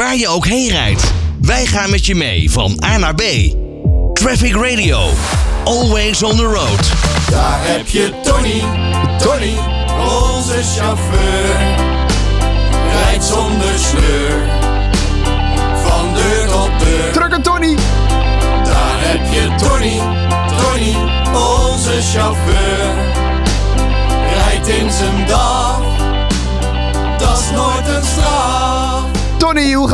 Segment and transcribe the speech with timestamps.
[0.00, 1.12] waar je ook heen rijdt.
[1.40, 3.22] Wij gaan met je mee van A naar B.
[4.12, 5.08] Traffic Radio.
[5.64, 6.92] Always on the road.
[7.30, 8.62] Daar heb je Tony,
[9.18, 9.54] Tony,
[10.08, 11.56] onze chauffeur.
[12.92, 14.48] Rijdt zonder sleur,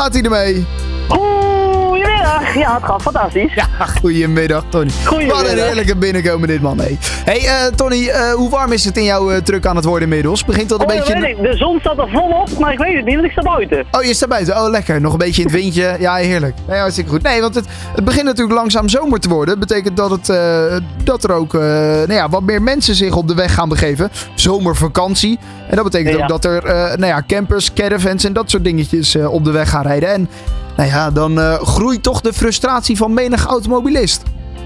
[0.06, 0.66] gaat hij ermee?
[2.58, 3.54] Ja, het gaat fantastisch.
[3.54, 3.66] Ja,
[4.00, 4.90] goedemiddag Tony.
[5.04, 5.42] Goedemiddag.
[5.42, 6.78] Wat een heerlijke binnenkomen dit man.
[6.78, 9.84] Hey, hey eh, Tony, eh, hoe warm is het in jouw eh, truck aan het
[9.84, 10.44] worden inmiddels?
[10.44, 11.20] Begint dat een Oh, beetje...
[11.20, 11.42] weet ik.
[11.42, 13.84] De zon staat er volop, maar ik weet het niet, want ik sta buiten.
[13.90, 14.56] Oh, je staat buiten.
[14.62, 15.00] Oh, lekker.
[15.00, 15.96] Nog een beetje in het windje.
[15.98, 16.54] Ja, heerlijk.
[16.68, 17.22] Nee, hartstikke goed.
[17.22, 19.58] Nee, want het, het begint natuurlijk langzaam zomer te worden.
[19.58, 23.28] Dat betekent dat, het, eh, dat er ook nou ja, wat meer mensen zich op
[23.28, 24.10] de weg gaan begeven.
[24.34, 25.38] Zomervakantie.
[25.68, 26.22] En dat betekent Ja.
[26.22, 26.62] ook dat er
[26.98, 30.12] nou ja, campers, caravans en dat soort dingetjes op de weg gaan rijden.
[30.12, 30.28] En
[30.76, 34.22] nou ja, dan eh, groeit toch de frustratie van menig automobilist.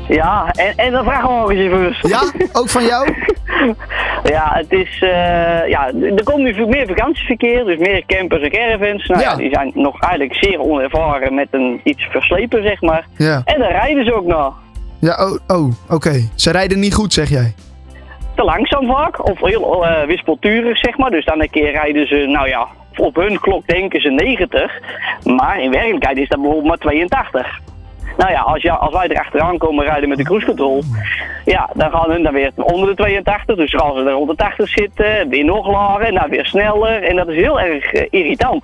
[0.08, 2.10] Ja, en, en dan vragen we nog eens even.
[2.10, 2.22] Ja,
[2.52, 3.08] ook van jou?
[4.24, 8.50] Ja, het is, eh, ja, er komt nu veel meer vakantieverkeer, dus meer campers en
[8.50, 9.06] caravans.
[9.06, 9.36] Nou ja.
[9.36, 13.06] Die zijn nog eigenlijk zeer onervaren met een iets verslepen, zeg maar.
[13.16, 13.42] Ja.
[13.44, 14.54] En dan rijden ze ook nog.
[14.98, 16.28] Ja, oh, oh oké.
[16.34, 17.54] Ze rijden niet goed, zeg jij.
[18.34, 21.10] Te langzaam vaak, of heel eh wispelturig, zeg maar.
[21.10, 24.80] Dus dan een keer rijden ze, nou ja, op hun klok denken ze 90.
[25.24, 27.60] Maar in werkelijkheid is dat bijvoorbeeld maar 82.
[28.16, 30.82] Nou ja, als, ja, als wij er achteraan komen rijden met de cruise control,
[31.44, 33.56] ja, dan gaan hun dan weer onder de 82.
[33.56, 37.02] Dus gaan ze er onder de 80 zitten, weer nog lager en dan weer sneller.
[37.02, 38.62] En dat is heel erg eh, irritant.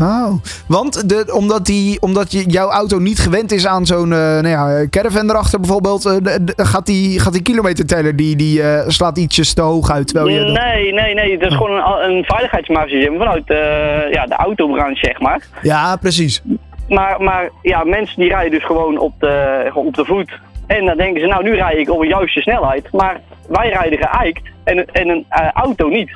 [0.00, 0.32] Oh,
[0.66, 4.48] want de, omdat, die, omdat je, jouw auto niet gewend is aan zo'n eh, nou
[4.48, 8.88] ja, caravan erachter bijvoorbeeld, eh, de- de- gaat, die, gaat die kilometerteller die, die eh,
[8.88, 10.06] slaat ietsjes te hoog uit.
[10.06, 11.32] Terwijl je Nee, nee, nee.
[11.32, 15.46] Het is gewoon een, een veiligheidsmarge vanuit eh, ja, de autobranche, zeg maar.
[15.62, 16.42] Ja, precies.
[16.88, 20.38] Maar, maar ja, mensen die rijden dus gewoon op de, gewoon op de voet.
[20.66, 22.92] En dan denken ze, nou nu rij ik op een juiste snelheid.
[22.92, 26.10] Maar wij rijden geëikt en, en een eh, auto niet.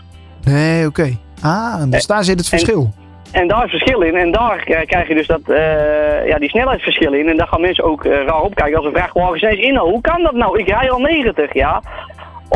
[0.45, 1.17] Nee, oké.
[1.43, 2.81] Ah, dus daar zit het verschil.
[2.83, 3.02] En
[3.49, 4.17] daar is verschil in.
[4.17, 7.29] En daar krijg je dus dat, eh, ja, die snelheidsverschil in.
[7.29, 9.91] En daar gaan mensen ook eh, raar opkijken als een vrachtwagen ineens inhoudt.
[9.91, 10.59] Hoe kan dat nou?
[10.59, 11.83] Ik rij al 90, ja.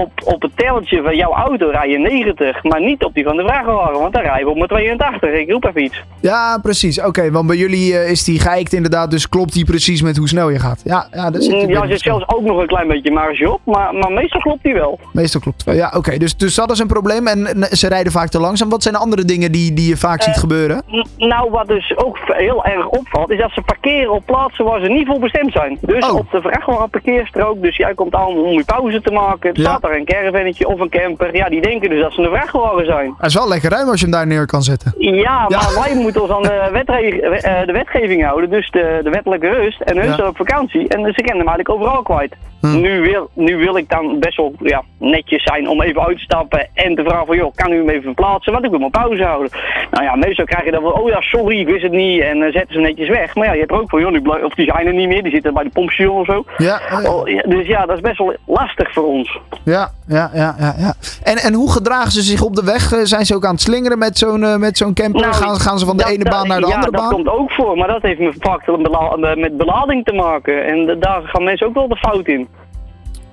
[0.02, 3.36] Op, op het telletje van jouw auto rij je 90, maar niet op die van
[3.36, 3.98] de vrachtwagen.
[4.00, 5.32] Want dan rijden we op mijn 82.
[5.32, 6.02] Ik roep even iets.
[6.20, 7.00] Ja, precies.
[7.02, 10.28] Oké, want bij jullie eh, is die geëikt inderdaad, dus klopt die precies met hoe
[10.28, 10.80] snel je gaat.
[10.84, 13.50] Ja, ja dat zit Mm, Ja, er zit zelfs ook nog een klein beetje marge
[13.52, 13.60] op.
[13.64, 14.98] Maar, maar meestal klopt die wel.
[15.12, 15.76] Meestal klopt het wel.
[15.76, 16.16] Ja, oké.
[16.18, 18.68] Dus, dus dat is een probleem en eh, ze rijden vaak te langzaam.
[18.68, 20.82] Wat zijn de andere dingen die, die je vaak ziet gebeuren?
[21.16, 24.86] Nou, wat dus ook heel erg opvalt, is dat ze parkeren op plaatsen waar ze
[24.88, 25.78] niet voor bestemd zijn.
[25.80, 26.14] Dus Oh.
[26.14, 29.50] op de vrachtwagenparkeerstrook, dus jij komt aan om je pauze te maken.
[29.54, 29.62] Er Ja.
[29.76, 31.36] staat een caravannetje of een camper.
[31.36, 33.14] Ja, die denken dus dat ze een vrachtwagen zijn.
[33.18, 34.94] Het is wel lekker ruim als je hem daar neer kan zetten.
[34.98, 35.46] Ja, Ja.
[35.48, 39.80] maar wij moeten ons aan de, eh, de wetgeving houden, dus de, de wettelijke rust.
[39.80, 42.34] En hun zijn op vakantie en ze kennen hem eigenlijk overal kwijt.
[42.60, 42.80] Hm.
[42.80, 46.22] Nu, wil, nu wil ik dan best wel ja, netjes zijn om even uit te
[46.22, 48.90] stappen en te vragen van joh, kan u hem even verplaatsen, want ik wil mijn
[48.90, 49.50] pauze houden.
[49.90, 52.38] Nou ja, meestal krijg je dan wel, oh ja, sorry, ik wist het niet en
[52.40, 53.34] dan zetten ze netjes weg.
[53.34, 55.22] Maar ja, je hebt er ook van joh, nu of die zijn er niet meer,
[55.22, 56.44] die zitten bij de pompstation of zo.
[56.56, 57.12] Ja, oh ja.
[57.12, 59.38] Oh, ja, dus ja, dat is best wel lastig voor ons.
[59.64, 59.75] Ja,
[60.06, 60.74] ja, ja, ja.
[60.78, 60.94] ja.
[61.22, 62.92] En, en hoe gedragen ze zich op de weg?
[62.92, 65.20] Eh, Zijn ze ook aan het slingeren met zo'n eh, met zo'n camper?
[65.20, 67.00] Nou, gaan, gaan ze van de dat- ene dat- baan naar de ja, andere dat
[67.00, 67.10] baan?
[67.12, 70.66] komt ook voor, maar dat heeft me vaak een bela- met belading te maken.
[70.66, 72.48] En daar gaan mensen ook wel de fout in.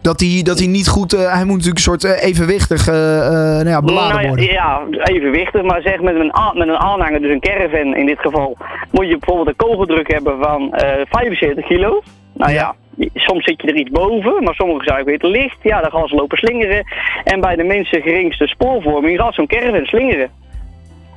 [0.02, 1.14] Dat hij dat hij niet goed...
[1.14, 4.28] eh, hij moet natuurlijk een soort eh, evenwichtig eh, eh, nou ja, beladen Nou ja,
[4.28, 4.46] worden.
[4.46, 8.58] ja, evenwichtig, maar zeg met een, met een aanhanger, dus een caravan in dit geval,
[8.92, 12.02] moet je bijvoorbeeld een kogeldruk hebben van eh 75 kilo.
[12.34, 12.76] Nou ja.
[13.14, 15.58] soms zit je er iets boven, maar sommigen zijn weer te licht.
[15.62, 16.84] Ja, dan gaan ze lopen slingeren.
[17.24, 20.30] En bij de minste geringste spoorvorming gaat zo'n caravan slingeren.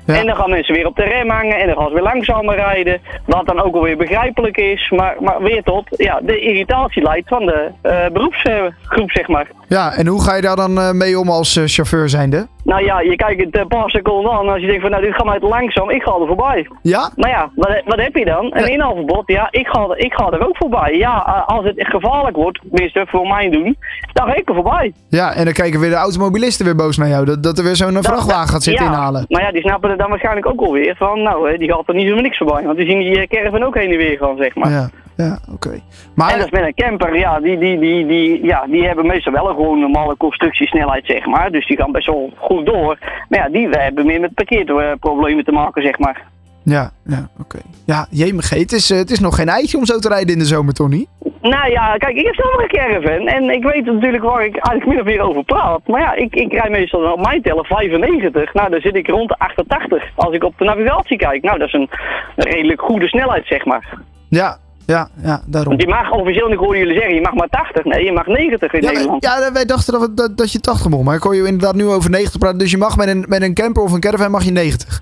[0.07, 0.15] Ja.
[0.15, 2.55] En dan gaan mensen weer op de rem hangen en dan gaan ze weer langzamer
[2.55, 3.01] rijden.
[3.25, 4.91] Wat dan ook alweer begrijpelijk is.
[4.91, 9.51] Maar, maar weer tot ja, de irritatie leidt van de eh, beroepsgroep, zeg maar.
[9.69, 12.47] Ja, en hoe ga je daar dan eh, mee om als eh, chauffeur zijnde?
[12.67, 15.15] Nou ja, je kijkt het een paar seconden aan als je denkt van nou dit
[15.15, 16.69] gaat mij te langzaam, ik ga er voorbij.
[16.83, 17.11] Ja?
[17.17, 18.45] Maar ja, wat, wat heb je dan?
[18.55, 19.23] Een inhaalverbod?
[19.27, 20.95] Ja, ik ga, er, ik ga er ook voorbij.
[20.95, 23.77] Ja, eh, als het gevaarlijk wordt, tenminste voor mij doen,
[24.13, 24.93] dan ga ik er voorbij.
[25.09, 27.25] Ja, en dan kijken weer de automobilisten weer boos naar jou.
[27.25, 29.25] Dat, dat er weer zo'n eh, vrachtwagen gaat zitten ja, inhalen.
[29.29, 32.09] Maar ja, die snappen er dan waarschijnlijk ook alweer van, nou, die gaat er niet
[32.09, 32.65] zomaar niks voorbij.
[32.65, 34.71] Want die zien die eh, caravan ook heen en weer gaan, zeg maar.
[34.71, 35.71] Ja, ja oké.
[35.71, 35.83] En
[36.15, 39.33] Maar, dat is met een camper, ja die, die, die, die, ja, die hebben meestal
[39.33, 41.51] wel een gewoon normale constructiesnelheid, zeg maar.
[41.51, 42.99] Dus die gaan best wel goed door.
[43.29, 46.23] Maar ja, die hebben meer met parkeerproblemen te maken, zeg maar.
[46.63, 47.59] ja, ja oké.
[47.87, 50.39] Ja, jemig, het is, eh, het is nog geen eitje om zo te rijden in
[50.39, 51.07] de zomer, Tony.
[51.41, 53.27] Nou ja, kijk, ik heb zelf een caravan.
[53.27, 55.81] En ik weet natuurlijk waar ik eigenlijk min of meer over praat.
[55.87, 58.55] Maar ja, ik, ik rij meestal op mijn teller 95.
[58.55, 60.05] Nou, dan zit ik rond de 88.
[60.15, 61.43] Als ik op de navigatie kijk.
[61.43, 61.89] Nou, dat is een
[62.37, 63.99] redelijk goede snelheid, zeg maar.
[64.29, 65.71] Ja, ja, ja, daarom.
[65.77, 67.85] Want je mag officieel, ik hoor jullie zeggen, je mag maar 80.
[67.85, 69.25] Nee, je mag 90 in Ja, Nederland.
[69.25, 71.75] ja, wij dachten dat, we- dat, dat je 80 mocht, maar ik hoor je inderdaad
[71.75, 72.59] nu over 90 praten.
[72.59, 75.01] Dus je mag met een, met een camper of een caravan mag je 90.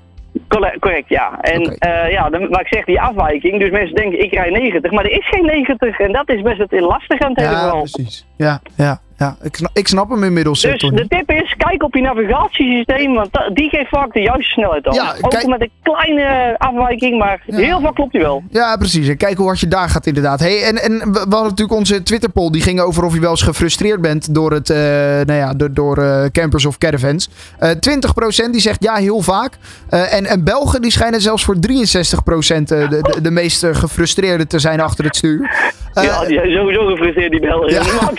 [0.81, 1.39] Correct, ja.
[1.41, 1.75] En Oké.
[1.75, 3.59] eh, ja, dan, maar ik zeg die afwijking.
[3.61, 4.91] Dus mensen denken, ik rij 90.
[4.91, 5.99] Maar er is geen 90.
[5.99, 8.27] En dat is best het lastig aan het hele Ja, precies.
[8.37, 9.37] Ja, ja, ja.
[9.43, 10.97] Ik, snap, ik snap hem inmiddels, Dus Tony.
[10.97, 14.95] de tip is, kijk op je navigatiesysteem, want die geeft vaak de juiste snelheid aan.
[14.95, 17.57] Ja, Ook met een kleine afwijking, maar Ja.
[17.57, 18.43] heel vaak klopt hij wel.
[18.51, 19.09] Ja, precies.
[19.09, 20.41] En kijk hoe hard je daar gaat inderdaad.
[20.41, 22.51] Hey, en, en we hadden natuurlijk onze Twitter-poll.
[22.51, 25.73] Die ging over of je wel eens gefrustreerd bent door, het, eh, nou ja, door,
[25.73, 27.29] door eh, campers of caravans.
[27.59, 29.53] Eh 20% die zegt ja, heel vaak.
[29.89, 34.59] En, en Belgen die schijnen zelfs voor 63% eh, de, de, de meest gefrustreerde te
[34.59, 35.73] zijn achter het stuur.
[35.94, 37.70] Eh, ja, die zijn sowieso gefrustreerd, die Belgen.
[37.73, 37.82] Ja.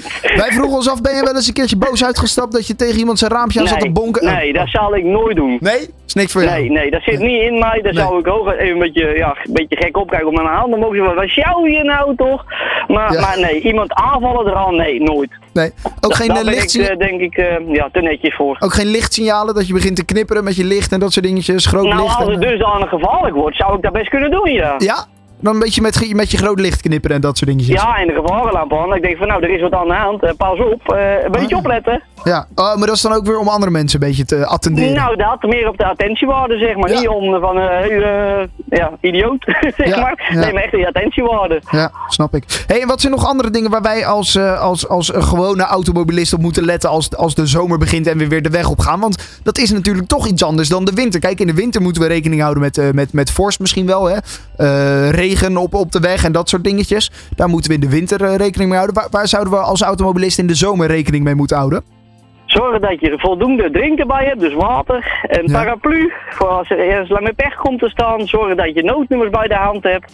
[0.42, 2.98] Wij vroegen ons af, ben je wel eens een keertje boos uitgestapt dat je tegen
[2.98, 4.24] iemand zijn raampje aan zat te bonken?
[4.26, 5.56] nee, dat zal ik nooit doen.
[5.60, 5.88] Nee?
[6.06, 6.54] Is niks voor jou?
[6.60, 7.80] Nee, nee, dat zit niet in mij.
[7.82, 8.02] Daar Nee.
[8.02, 10.70] zou ik ook even een beetje, ja, een beetje gek opkijken op mijn handen.
[10.70, 12.44] Dan mogen ze wel, wat sjouw je nou toch?
[12.88, 13.20] Maar, Ja.
[13.20, 15.30] maar nee, iemand aanvallen eraan, nee, nooit.
[15.52, 15.70] Nee.
[16.00, 17.36] Ook geen, Daar eh, ben ik, eh, denk ik,
[17.76, 18.56] ja, te netjes voor.
[18.60, 21.66] ook geen lichtsignalen dat je begint te knipperen met je licht en dat soort dingetjes.
[21.66, 22.16] Groot Nou, licht.
[22.16, 24.74] als en, het eh, dusdanig gevaarlijk wordt, zou ik dat best kunnen doen, ja.
[24.78, 25.04] Ja?
[25.40, 27.82] Dan een beetje met, met je groot licht knipperen en dat soort dingetjes.
[27.82, 28.94] Ja, en de gevarenlamp aan.
[28.94, 30.22] Ik denk van, nou, er is wat aan de hand.
[30.22, 31.58] Eh, pas op, eh, een beetje Ah.
[31.58, 32.02] opletten.
[32.24, 32.46] Ja.
[32.54, 34.94] Oh, maar dat is dan ook weer om andere mensen een beetje te attenderen.
[34.94, 36.90] Nou, dat meer op de attentiewaarde, zeg maar.
[36.90, 36.98] Ja.
[36.98, 39.44] Niet om van, eh, ja, idioot,
[39.76, 40.28] zeg Ja, maar.
[40.32, 40.38] ja.
[40.40, 41.62] Nee, maar echt die attentiewaarde.
[41.70, 42.44] Ja, snap ik.
[42.66, 46.40] Hey, en wat zijn nog andere dingen waar wij als, als, als gewone automobilist op
[46.40, 49.00] moeten letten als, als de zomer begint en we weer de weg op gaan?
[49.00, 51.20] Want dat is natuurlijk toch iets anders dan de winter.
[51.20, 54.04] Kijk, in de winter moeten we rekening houden met, met, met vorst misschien wel.
[54.04, 54.16] Hè?
[54.56, 57.10] Eh, regen op, op de weg en dat soort dingetjes.
[57.36, 59.00] Daar moeten we in de winter eh, rekening mee houden.
[59.00, 61.82] Waar, waar zouden we als automobilist in de zomer rekening mee moeten houden?
[62.46, 65.24] Zorg dat je voldoende drinken bij hebt, dus water.
[65.28, 65.52] Een Ja.
[65.52, 68.26] paraplu, voor als er ergens lang met pech komt te staan.
[68.26, 70.12] Zorg dat je noodnummers bij de hand hebt.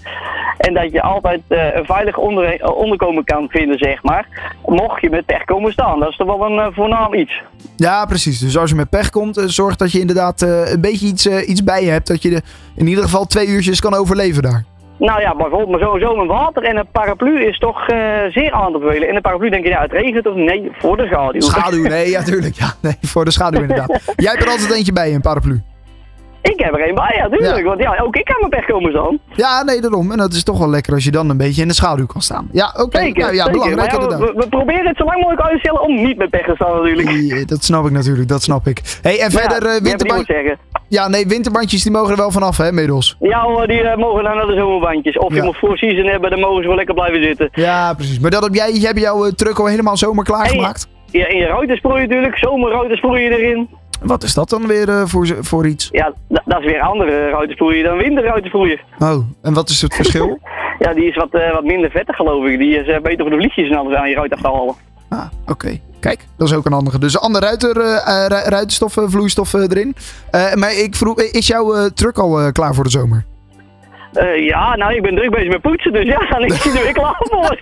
[0.58, 4.26] En dat je altijd eh, een veilig onder, eh, onderkomen kan vinden, zeg maar.
[4.66, 6.00] Mocht je met pech komen staan.
[6.00, 7.42] Dat is toch wel een voornaam iets.
[7.76, 8.38] Ja, precies.
[8.38, 11.84] Dus als je met pech komt, zorg dat je inderdaad een beetje iets, iets bij
[11.84, 12.06] je hebt.
[12.06, 12.42] Dat je de,
[12.76, 14.64] in ieder geval twee uurtjes kan overleven daar.
[14.98, 17.98] Nou ja, bijvoorbeeld maar sowieso een water en een paraplu is toch eh,
[18.28, 19.08] zeer aan te bevelen.
[19.08, 21.40] En een paraplu denk je, ja, het regent of nee, voor de schaduw.
[21.40, 22.54] Schaduw, nee, ja, tuurlijk.
[22.54, 24.00] Ja, nee, voor de schaduw inderdaad.
[24.16, 25.62] Jij hebt er altijd eentje bij, een paraplu.
[26.42, 27.56] Ik heb er een bij, ja, tuurlijk.
[27.56, 27.62] Ja.
[27.62, 29.18] Want ja, ook ik kan met pech komen staan.
[29.34, 30.10] Ja, nee, daarom.
[30.10, 32.20] En dat is toch wel lekker als je dan een beetje in de schaduw kan
[32.20, 32.48] staan.
[32.52, 33.10] Ja, oké.
[33.12, 35.94] Nou, ja, belangrijk ja, we, we proberen het zo lang mogelijk uit te stellen om
[35.94, 37.10] niet met pech te staan natuurlijk.
[37.10, 38.98] Nee, Dat snap ik natuurlijk, dat snap ik.
[39.02, 40.56] hey, en verder ja, eh, je winterbandjes.
[40.88, 43.16] Ja, nee, winterbandjes die mogen er wel vanaf, hè, inmiddels.
[43.20, 45.18] Ja hoor, die eh, mogen dan naar de zomerbandjes.
[45.18, 47.48] Of je moet voor season hebben, dan mogen ze wel lekker blijven zitten.
[47.52, 48.18] Ja, precies.
[48.20, 50.88] Maar dat heb jij, hebt jouw eh, truck al helemaal zomer klaargemaakt.
[51.10, 53.68] Ja, en je ruiten sproeien natuurlijk, zomerruiten sproeien erin.
[54.02, 55.88] Wat is dat dan weer eh, voor, voor iets?
[55.92, 58.80] Ja, dat is weer andere ruiten sproeien dan winterruiten sproeien.
[58.98, 60.38] Oh, en wat is het verschil?
[60.78, 62.58] Ja, die is wat, eh, wat minder vettig geloof ik.
[62.58, 64.74] Die is eh, beter voor de vliegjes en alles aan je ruit af te halen.
[65.08, 65.80] Ah, oké.
[66.00, 66.98] Kijk, dat is ook een handige.
[66.98, 69.96] Dus een andere ruiter, eh, eh, ru- ruitstof, eh, vloeistof eh, erin.
[70.54, 73.24] Maar ik vroeg, is jouw truck al klaar voor de zomer?
[74.36, 76.92] Ja, nou ik ben druk bezig met poetsen, dus ja, dan is hij er weer
[76.92, 77.58] klaar voor.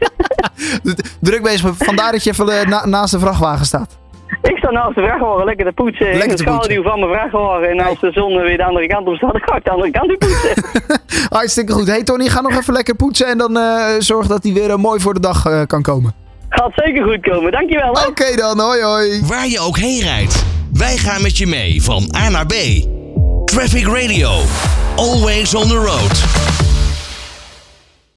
[1.21, 3.99] Druk bezig, met- vandaar dat je even na- naast de vrachtwagen staat.
[4.43, 6.07] Ik sta naast de vrachtwagen lekker te poetsen.
[6.07, 7.69] Lekker in de schaduw van mijn vrachtwagen.
[7.69, 9.91] En als de zon weer de andere kant op staat, dan ga ik de andere
[9.91, 10.65] kant op poetsen.
[11.39, 11.87] Hartstikke goed.
[11.87, 14.77] Hey Tony, ga nog even lekker poetsen en dan eh, zorg dat hij weer eh,
[14.77, 16.15] mooi voor de dag eh, kan komen.
[16.49, 17.91] Gaat zeker goed komen, dankjewel.
[17.91, 19.23] Oké dan, hoi hoi.
[19.27, 22.55] Waar je ook heen rijdt, wij gaan met je mee van A naar B.
[23.45, 24.31] Traffic Radio,
[24.97, 26.54] always on the road.